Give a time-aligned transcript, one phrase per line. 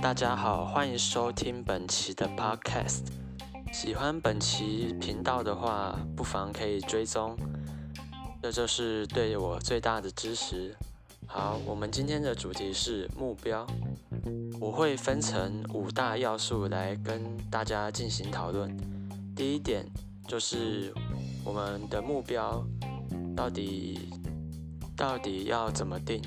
[0.00, 3.00] 大家好，欢迎收听本期的 Podcast。
[3.72, 7.36] 喜欢本期频道的话，不妨可以追踪，
[8.40, 10.76] 这就是对我最大的支持。
[11.26, 13.66] 好，我们今天的主题是目标，
[14.60, 18.74] 我会分成五大要素来跟大家进行讨论。
[19.34, 19.84] 第一点
[20.28, 20.94] 就是
[21.44, 22.64] 我们的目标
[23.36, 24.08] 到底
[24.96, 26.22] 到底要怎么定？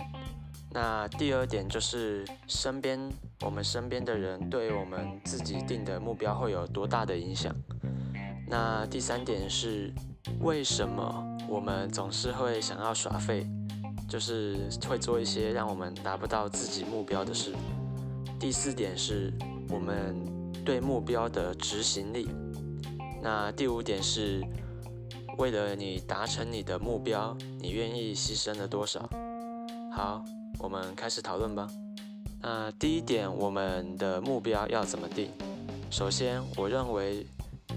[0.73, 2.99] 那第二点就是身边
[3.43, 7.53] 我们身边的人对我们自己定的目标会有多大的影响？
[8.47, 9.91] 那第三点是
[10.41, 13.47] 为什么我们总是会想要耍废，
[14.07, 17.53] 就是会做一些让我们达不到自己目标的事？
[18.39, 19.33] 第四点是
[19.69, 20.15] 我们
[20.63, 22.29] 对目标的执行力。
[23.23, 24.41] 那第五点是
[25.37, 29.09] 为了你达成你的目标，你愿意牺牲了多少？
[29.91, 30.23] 好。
[30.59, 31.67] 我们开始讨论吧。
[32.41, 35.29] 那第一点，我们的目标要怎么定？
[35.89, 37.25] 首先，我认为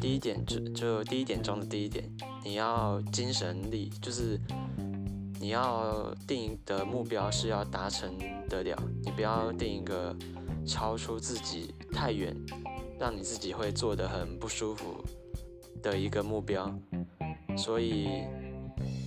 [0.01, 2.11] 第一点就就第一点中的第一点，
[2.43, 4.41] 你要精神力，就是
[5.39, 8.17] 你要定的目标是要达成
[8.49, 10.17] 得了，你不要定一个
[10.67, 12.35] 超出自己太远，
[12.99, 15.05] 让你自己会做得很不舒服
[15.83, 16.75] 的一个目标。
[17.57, 18.25] 所以。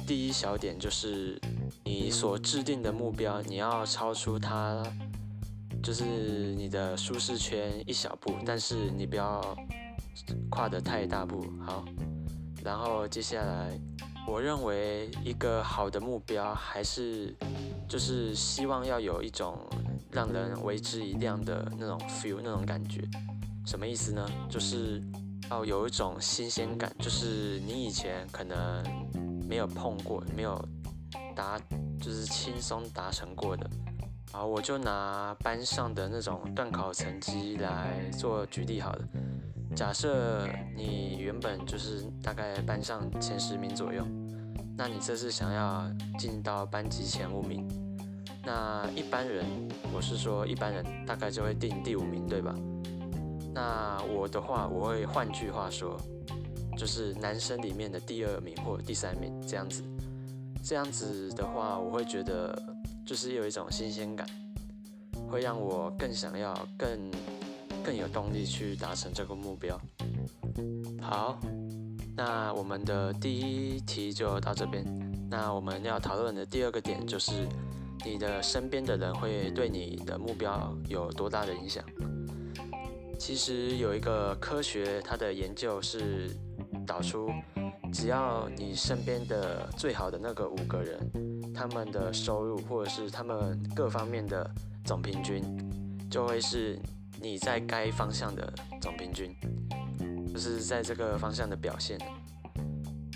[0.07, 1.37] 第一小点就是，
[1.83, 4.81] 你所制定的目标，你要超出它，
[5.87, 9.55] 就是你的舒适圈一小步，但是你不要
[10.49, 11.45] 跨得太大步。
[11.65, 11.85] 好，
[12.61, 13.71] 然后接下来，
[14.27, 17.33] 我认为一个好的目标还是
[17.87, 19.57] 就是希望要有一种
[20.11, 23.01] 让人为之一亮的那种 feel，那种感觉。
[23.65, 24.29] 什么意思呢？
[24.49, 25.01] 就是
[25.49, 28.83] 要有一种新鲜感，就是你以前可能。
[29.47, 30.61] 没有碰过，没有
[31.33, 31.57] 达，
[32.01, 33.69] 就是轻松达成过的。
[34.31, 39.05] 好，我就拿班上的那种段考成绩来做举例好了。
[39.75, 44.05] 假设你原本就是大概班上前十名左右，
[44.77, 45.83] 那你这次想要
[46.17, 47.67] 进到班级前五名，
[48.43, 49.45] 那一般人，
[49.93, 52.53] 我是说一般人大概就会定第五名，对吧？
[53.53, 55.97] 那我的话，我会换句话说。
[56.77, 59.81] 就是男生里面的第二名或第三名这样子，
[60.63, 62.55] 这样子的话，我会觉得
[63.07, 64.27] 就是有一种新鲜感，
[65.29, 67.09] 会让我更想要、更
[67.81, 69.79] 更有动力去达成这个目标。
[71.01, 71.39] 好，
[72.17, 74.85] 那我们的第一题就到这边。
[75.31, 77.47] 那我们要讨论的第二个点就是，
[78.05, 81.81] 你的身边的人会对你的目标有多大的影响？
[83.17, 86.29] 其实有一个科学，它的研究是。
[86.85, 87.29] 导出，
[87.91, 90.97] 只要你身边的最好的那个五个人，
[91.57, 94.47] 他们的收入或者是他们各方面的
[94.85, 95.41] 总平均，
[96.07, 96.77] 就会是
[97.19, 99.35] 你在该方向的总平均，
[100.31, 101.99] 就是在这个方向的表现。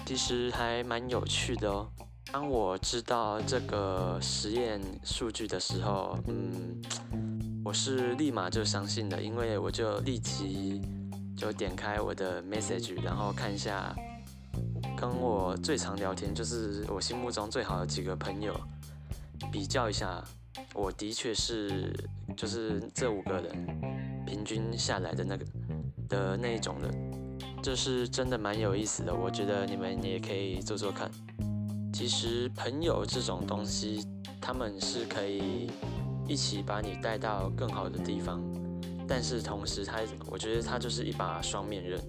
[0.07, 1.87] 其实还蛮有趣的哦。
[2.31, 6.81] 当我知道这个实验数据的时候，嗯，
[7.63, 10.81] 我是立马就相信的，因为我就立即。
[11.33, 13.95] 就点开我的 message，然后看一下
[15.01, 18.53] 跟我最常聊天，就是我心目中最好的几个朋友，
[19.51, 20.23] 比较一下，
[20.75, 21.91] 我的确是
[22.37, 25.45] 就是这五个人平均下来的那个
[26.07, 29.11] 的那一种人，这是真的蛮有意思的。
[29.11, 31.09] 我觉得你们也可以做做看。
[31.91, 34.05] 其实朋友这种东西，
[34.39, 35.71] 他们是可以
[36.27, 38.39] 一起把你带到更好的地方。
[39.07, 39.97] 但是同时，他
[40.27, 41.99] 我觉得他就是一把双面刃。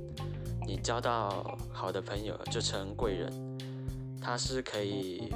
[0.67, 3.59] 你交到好的朋友就成贵人，
[4.21, 5.29] 他是可以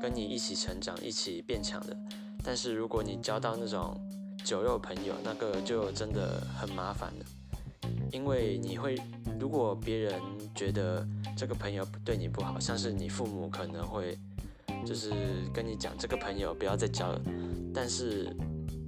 [0.00, 1.96] 跟你一起成长、一起变强的。
[2.42, 3.94] 但是如果你交到那种
[4.44, 7.24] 酒肉朋友，那个就真的很麻烦了。
[8.12, 8.96] 因为你会，
[9.38, 10.20] 如果别人
[10.54, 11.06] 觉得
[11.36, 14.18] 这个朋友对你不好，像是你父母可能会
[14.84, 15.12] 就是
[15.52, 17.20] 跟你讲这个朋友不要再交了。
[17.74, 18.34] 但是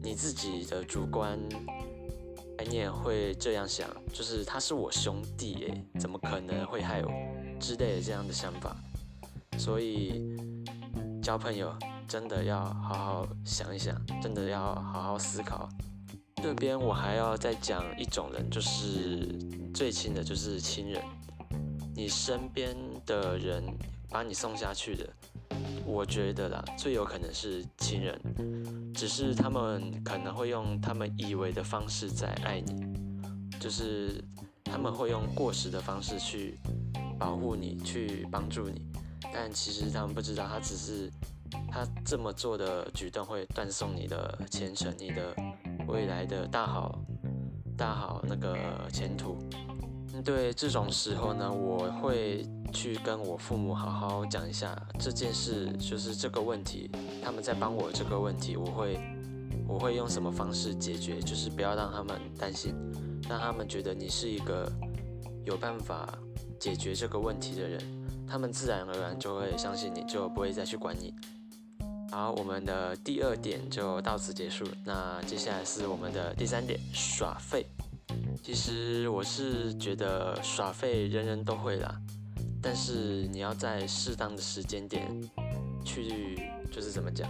[0.03, 1.39] 你自己的主观。
[2.69, 7.11] 你也会这样想，就是他是我兄弟诶，怎么可能会害我
[7.59, 8.77] 之类的这样的想法。
[9.57, 10.37] 所以
[11.23, 11.75] 交朋友
[12.07, 15.69] 真的要好好想一想，真的要好好思考。
[16.43, 19.27] 这边我还要再讲一种人，就是
[19.75, 21.03] 最亲的，就是亲人。
[21.97, 22.77] 你身边
[23.07, 23.65] 的人
[24.09, 25.09] 把你送下去的。
[25.89, 28.21] 我觉得啦，最有可能是亲人，
[28.95, 32.75] 只是他们可能会用他们以为的方式在爱你，
[33.59, 34.23] 就是
[34.63, 36.59] 他们会用过时的方式去
[37.19, 38.83] 保护你，去帮助你，
[39.33, 41.11] 但其实他们不知道，他只是
[41.73, 45.35] 他这么做的举动会断送你的前程，你的
[45.87, 47.01] 未来的大好
[47.79, 48.57] 大好那个
[48.93, 49.39] 前途。
[50.25, 56.91] 对这种时候呢，我会去跟我父母好好讲一下这件事，就是这个问题，
[57.23, 59.01] 他们在帮我这个问题，我会
[59.67, 62.75] 我会用什么方式解决，就是不要让他们担心，
[63.29, 64.71] 让他们觉得你是一个
[65.45, 66.09] 有办法
[66.59, 67.81] 解决这个问题的人，
[68.27, 71.15] 他们自然而然就会相信你，就不会再去管你。
[72.11, 77.67] 好，我们的第二点就到此结束，那接下来是我们的第三点，耍废。
[78.43, 82.01] 其实我是觉得耍废人人都会啦，
[82.63, 85.09] 但是你要在适当的时间点
[85.85, 86.37] 去，
[86.71, 87.29] 就是怎么讲？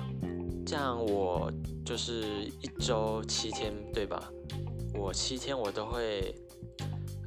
[0.66, 1.52] 这样我
[1.84, 4.30] 就是一周七天，对吧？
[4.94, 6.34] 我七天我都会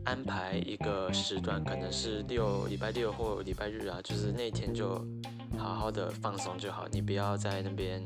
[0.06, 4.96] 安排一个时段，可能是六礼拜六或礼拜日啊，就是那天就
[5.58, 8.02] 好好的放松就好，你不要在那边，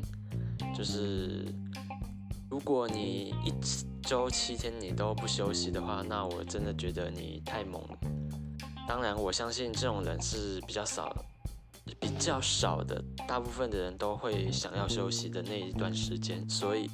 [0.75, 1.45] 就是
[2.49, 3.53] 如果你一。
[4.07, 7.97] 周七天你都不休息的话，那我真的觉得你太猛了。
[8.87, 11.15] 当然，我相信这种人是比较少，
[11.99, 13.03] 比较少的。
[13.27, 16.89] 大部分的人都会想要休息的那一段时间，所以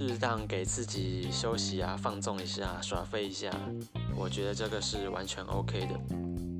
[0.00, 3.50] 适当给自己休息啊，放纵一下，耍废一下，
[4.16, 6.00] 我觉得这个是完全 OK 的。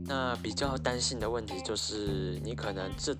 [0.04, 3.16] 那比较担心的问题就是，你可能这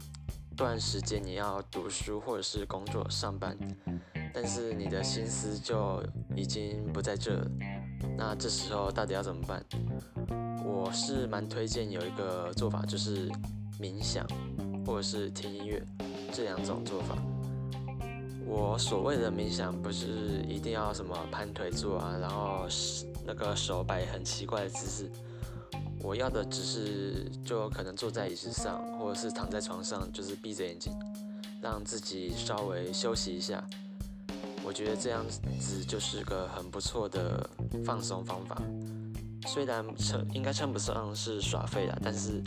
[0.57, 3.57] 段时间你要读书或者是工作上班。
[4.33, 6.01] 但是你的心思就
[6.37, 7.51] 已经不在这了，
[8.17, 9.65] 那这时候到底要怎么办？
[10.65, 13.29] 我是蛮推荐有一个做法，就是
[13.79, 14.27] 冥想
[14.87, 15.83] 或者是听音乐
[16.33, 17.17] 这两种做法。
[18.47, 22.67] 我所谓的冥想不是一定要什么盘腿坐啊，然后
[23.25, 25.11] 那个手摆很奇怪的姿势。
[26.03, 30.93] 我要的只是就可能坐在椅子上，或者是躺在床上，就是闭着眼睛，
[31.61, 33.63] 让自己稍微休息一下。
[34.65, 37.49] 我觉得这样子就是个很不错的
[37.85, 38.61] 放松方法，
[39.47, 42.43] 虽然称应该称不上是耍废啦，但是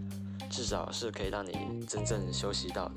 [0.50, 2.92] 至少是可以让你真正休息到。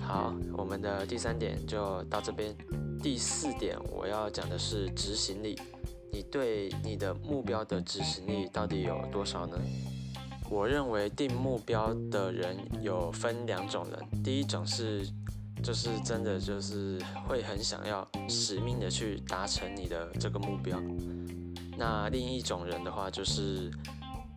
[0.00, 2.54] 好，我们的第三点就到这边。
[3.02, 5.58] 第四点我要讲的是执行力，
[6.12, 9.58] 你对你的目标的执行力到底有多少呢？
[10.50, 15.06] 我认为定目标的人有分两种人，第一种是。
[15.62, 20.78] 就是真的，就是会很想要使命的去达成你的这个目标。
[21.76, 23.70] 那另一种人的话，就是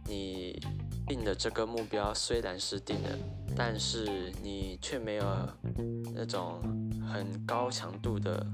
[0.05, 0.61] 你
[1.07, 3.09] 定的这个目标虽然是定了，
[3.55, 5.25] 但是你却没有
[6.13, 6.61] 那种
[7.11, 8.45] 很高强度的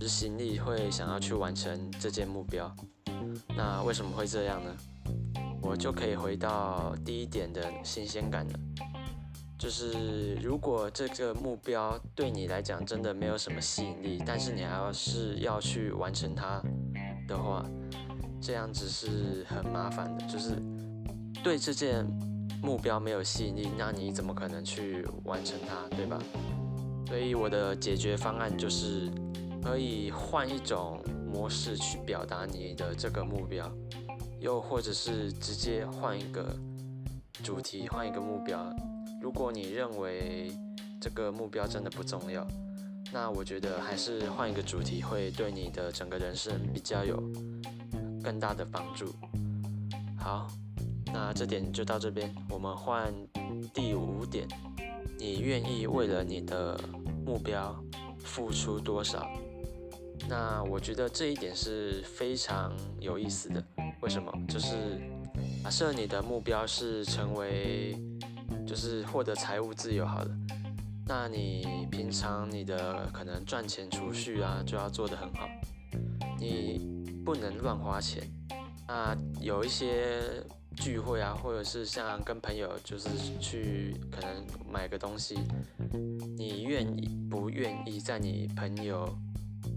[0.00, 2.74] 执行力，会想要去完成这件目标。
[3.56, 4.74] 那为什么会这样呢？
[5.62, 8.54] 我就可以回到第一点的新鲜感了。
[9.58, 16.62] 就是如果这个目标对你来讲真的没有什么吸引力，但是你还要是要去完成它
[17.28, 17.62] 的话，
[18.40, 20.26] 这样子是很麻烦的。
[20.26, 20.52] 就是
[21.42, 22.04] 对这件
[22.62, 26.18] 目标没有吸引力，那你怎么可能去完成它，对吧？
[27.06, 29.10] 所以我的解决方案就是
[29.62, 33.70] 可以换一种模式去表达你的这个目标，
[34.38, 36.54] 又或者是直接换一个
[37.42, 38.72] 主题，换一个目标。
[39.20, 40.52] 如果你认为
[41.00, 42.46] 这个目标真的不重要，
[43.12, 47.16] 那我觉得还是换一个主题会对你的整个人生比较有
[48.22, 49.14] 更大的帮助。
[50.16, 50.46] 好，
[51.06, 53.12] 那这点就到这边，我们换
[53.72, 54.46] 第五点，
[55.18, 56.78] 你愿意为了你的
[57.24, 57.74] 目标
[58.18, 59.28] 付出多少？
[60.28, 63.64] 那我觉得这一点是非常有意思的。
[64.00, 64.32] 为什么？
[64.48, 65.00] 就是
[65.64, 67.96] 假设你的目标是成为。
[68.66, 70.30] 就是获得财务自由，好了，
[71.04, 75.48] 那你平常你的可能赚钱储蓄啊，就要做得很好，
[76.38, 78.28] 你不能乱花钱。
[78.88, 80.20] 那有一些
[80.76, 83.08] 聚会啊，或者是像跟朋友就是
[83.38, 85.38] 去可能买个东西，
[86.36, 89.08] 你愿意不愿意在你朋友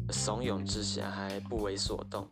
[0.10, 2.28] 怂恿之下还不为所动？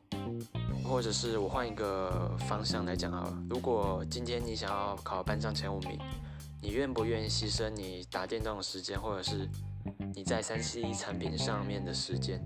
[0.83, 5.99] 或者是我换一个方向来讲好了，如果今天你想要考班上前五名。
[6.63, 9.47] 你愿不愿意牺牲你打电动的时间，或者是
[10.15, 12.39] 你在三 C 产品上面的时间，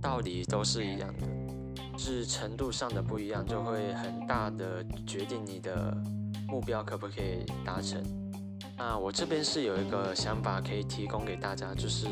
[0.00, 1.26] 道理都是一样的，
[2.00, 5.94] 是程度上的不一样，就会很大的决定你的
[6.48, 8.02] 目标可不可以达成。
[8.78, 12.06] 那我这边是有一个想法可以提供给大家，就是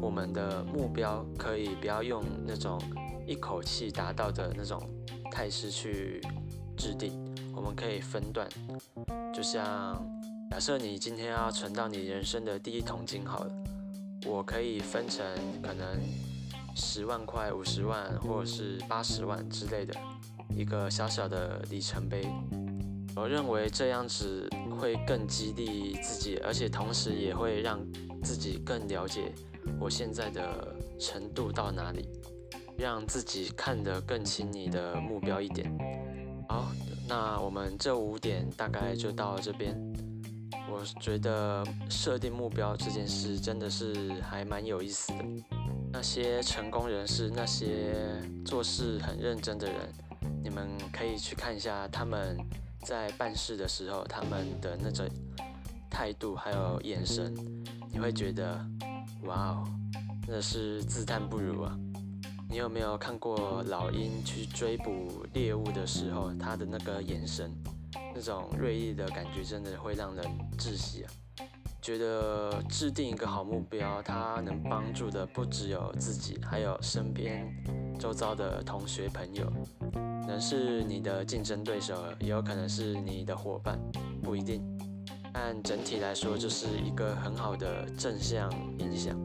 [0.00, 2.78] 我们的目标可以不要用那种
[3.26, 4.78] 一口气达到的那种
[5.30, 6.20] 态势去
[6.76, 7.12] 制定，
[7.56, 8.46] 我们可以分段，
[9.32, 9.98] 就像。
[10.50, 13.50] 假设你今天要存到你人生的第一桶金好了，
[14.26, 15.24] 我可以分成
[15.62, 15.98] 可能
[16.74, 19.94] 十万块、五十万或者是八十万之类的
[20.50, 22.26] 一个小小的里程碑。
[23.14, 24.48] 我认为这样子
[24.80, 27.78] 会更激励自己，而且同时也会让
[28.22, 29.34] 自己更了解
[29.78, 32.08] 我现在的程度到哪里，
[32.78, 35.70] 让自己看得更清你的目标一点。
[36.48, 36.72] 好，
[37.06, 39.78] 那我们这五点大概就到这边。
[40.70, 45.18] 我觉得设定目标这件事真的是还蛮有意思的。
[45.92, 47.94] 那些成功人士，那些
[48.46, 49.76] 做事很认真的人，
[50.42, 52.36] 你们可以去看一下他们
[52.80, 55.06] 在办事的时候，他们的那种
[55.90, 57.34] 态度还有眼神，
[57.92, 58.58] 你会觉得，
[59.24, 59.68] 哇哦，
[60.26, 61.78] 那是自叹不如啊。
[62.48, 67.50] 你有没有看过老鹰去追捕猎物的时候，它的那个眼神，
[68.14, 70.24] 那种锐利的感觉，真的会让人
[70.58, 71.12] 窒息啊！
[71.82, 77.44] 觉得制定一个好目标，它能帮助的不只有自己，还有身边
[77.98, 79.52] 周遭的同学朋友，
[80.26, 83.76] 能是你的竞争对手，也有可能是你的伙伴，
[84.22, 84.62] 不一定。
[85.34, 88.48] 但整体来说，就是一个很好的正向
[88.78, 89.18] 影响。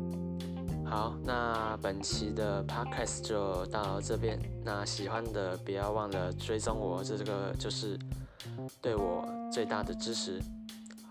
[0.83, 4.39] 好，那本期的 podcast 就到这边。
[4.63, 7.99] 那喜欢的不要忘了追踪我，这个就是
[8.81, 10.41] 对我最大的支持。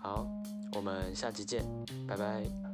[0.01, 0.27] 好，
[0.73, 1.63] 我们下期见，
[2.07, 2.66] 拜拜。